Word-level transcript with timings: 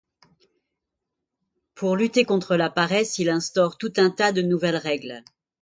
Pour 1.75 1.95
lutter 1.95 2.25
contre 2.25 2.55
la 2.55 2.71
paresse, 2.71 3.19
il 3.19 3.29
instaure 3.29 3.77
tout 3.77 3.93
un 3.97 4.09
tas 4.09 4.31
de 4.31 4.41
nouvelles 4.41 4.75
règles. 4.77 5.23